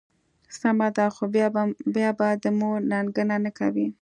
[0.59, 1.23] سمه ده، خو
[1.95, 3.87] بیا به د مور ننګه نه کوې.